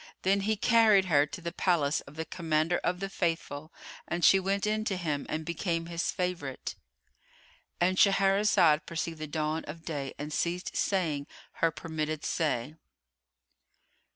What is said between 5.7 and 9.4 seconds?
his favourite.——And Shahrazad perceived the